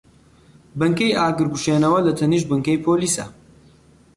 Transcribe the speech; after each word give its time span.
بنکەی 0.79 1.17
ئاگرکوژێنەوە 1.19 1.99
لەتەنیشت 2.07 2.47
بنکەی 2.51 2.81
پۆلیسە. 2.85 3.25